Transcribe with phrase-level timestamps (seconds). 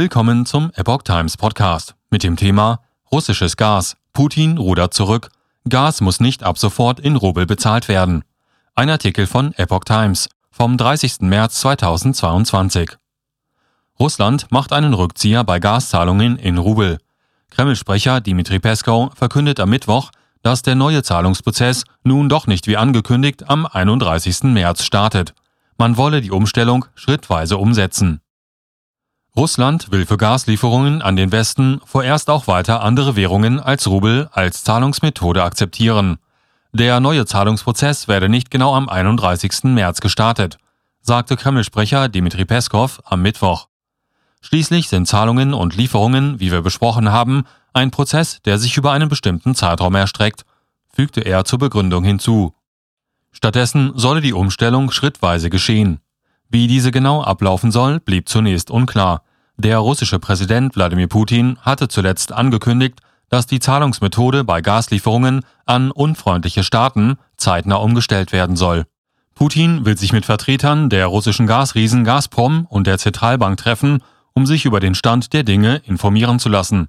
[0.00, 2.80] Willkommen zum Epoch Times Podcast mit dem Thema
[3.12, 3.98] Russisches Gas.
[4.14, 5.28] Putin rudert zurück.
[5.68, 8.24] Gas muss nicht ab sofort in Rubel bezahlt werden.
[8.74, 11.20] Ein Artikel von Epoch Times vom 30.
[11.20, 12.92] März 2022.
[13.98, 16.96] Russland macht einen Rückzieher bei Gaszahlungen in Rubel.
[17.50, 23.50] Kreml-Sprecher Dmitri Peskov verkündet am Mittwoch, dass der neue Zahlungsprozess nun doch nicht wie angekündigt
[23.50, 24.44] am 31.
[24.44, 25.34] März startet.
[25.76, 28.22] Man wolle die Umstellung schrittweise umsetzen.
[29.36, 34.64] Russland will für Gaslieferungen an den Westen vorerst auch weiter andere Währungen als Rubel als
[34.64, 36.18] Zahlungsmethode akzeptieren.
[36.72, 39.64] Der neue Zahlungsprozess werde nicht genau am 31.
[39.64, 40.58] März gestartet,
[41.00, 43.68] sagte Kreml-Sprecher Dmitri Peskov am Mittwoch.
[44.40, 49.08] Schließlich sind Zahlungen und Lieferungen, wie wir besprochen haben, ein Prozess, der sich über einen
[49.08, 50.44] bestimmten Zeitraum erstreckt,
[50.92, 52.54] fügte er zur Begründung hinzu.
[53.30, 56.00] Stattdessen solle die Umstellung schrittweise geschehen.
[56.50, 59.22] Wie diese genau ablaufen soll, blieb zunächst unklar.
[59.56, 66.64] Der russische Präsident Wladimir Putin hatte zuletzt angekündigt, dass die Zahlungsmethode bei Gaslieferungen an unfreundliche
[66.64, 68.86] Staaten zeitnah umgestellt werden soll.
[69.36, 74.64] Putin will sich mit Vertretern der russischen Gasriesen Gazprom und der Zentralbank treffen, um sich
[74.64, 76.88] über den Stand der Dinge informieren zu lassen.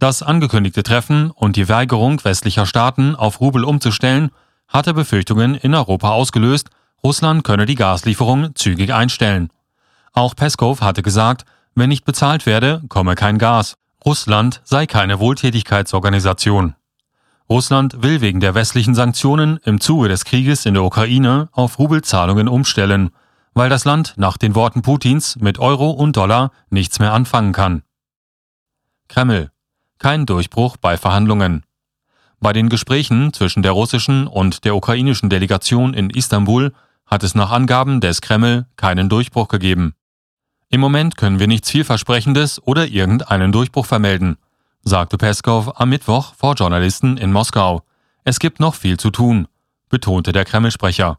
[0.00, 4.32] Das angekündigte Treffen und die Weigerung westlicher Staaten auf Rubel umzustellen,
[4.66, 6.70] hatte Befürchtungen in Europa ausgelöst,
[7.04, 9.50] Russland könne die Gaslieferung zügig einstellen.
[10.12, 13.76] Auch Peskov hatte gesagt, wenn nicht bezahlt werde, komme kein Gas.
[14.04, 16.74] Russland sei keine Wohltätigkeitsorganisation.
[17.48, 22.48] Russland will wegen der westlichen Sanktionen im Zuge des Krieges in der Ukraine auf Rubelzahlungen
[22.48, 23.10] umstellen,
[23.54, 27.82] weil das Land nach den Worten Putins mit Euro und Dollar nichts mehr anfangen kann.
[29.08, 29.50] Kreml.
[29.98, 31.64] Kein Durchbruch bei Verhandlungen.
[32.40, 36.72] Bei den Gesprächen zwischen der russischen und der ukrainischen Delegation in Istanbul
[37.06, 39.94] hat es nach Angaben des Kreml keinen Durchbruch gegeben.
[40.68, 44.38] Im Moment können wir nichts vielversprechendes oder irgendeinen Durchbruch vermelden,
[44.82, 47.82] sagte Peskov am Mittwoch vor Journalisten in Moskau.
[48.24, 49.48] Es gibt noch viel zu tun,
[49.90, 51.18] betonte der Kreml-Sprecher.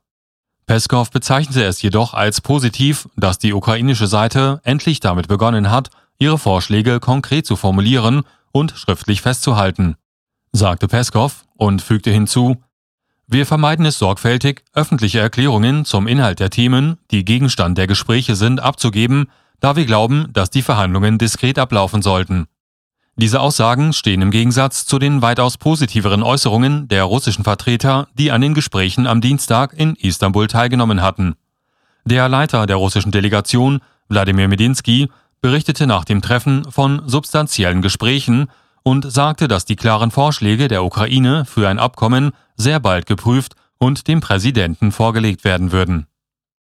[0.66, 6.38] Peskov bezeichnete es jedoch als positiv, dass die ukrainische Seite endlich damit begonnen hat, ihre
[6.38, 9.96] Vorschläge konkret zu formulieren und schriftlich festzuhalten,
[10.52, 12.64] sagte Peskov und fügte hinzu,
[13.28, 18.60] wir vermeiden es sorgfältig, öffentliche Erklärungen zum Inhalt der Themen, die Gegenstand der Gespräche sind,
[18.60, 19.28] abzugeben,
[19.60, 22.48] da wir glauben, dass die Verhandlungen diskret ablaufen sollten.
[23.16, 28.42] Diese Aussagen stehen im Gegensatz zu den weitaus positiveren Äußerungen der russischen Vertreter, die an
[28.42, 31.36] den Gesprächen am Dienstag in Istanbul teilgenommen hatten.
[32.06, 33.80] Der Leiter der russischen Delegation,
[34.10, 35.10] Wladimir Medinsky,
[35.42, 38.48] berichtete nach dem Treffen von substanziellen Gesprächen
[38.84, 44.08] und sagte, dass die klaren Vorschläge der Ukraine für ein Abkommen sehr bald geprüft und
[44.08, 46.08] dem Präsidenten vorgelegt werden würden.